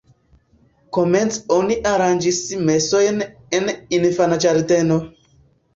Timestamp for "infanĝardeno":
4.01-5.01